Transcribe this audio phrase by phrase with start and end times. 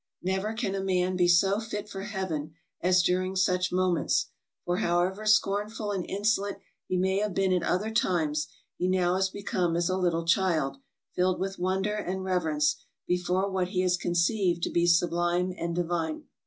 [0.23, 4.31] Never can a man be so fit for Heaven as during such moments,
[4.65, 8.47] for however scorn ful and insolent he may have been at other times,
[8.79, 10.77] he now has become as a little child,
[11.13, 15.75] filled with wonder and rever ence before what he has conceived to be sublime and
[15.75, 16.23] Divine.